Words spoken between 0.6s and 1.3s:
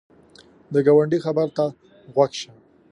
د ګاونډي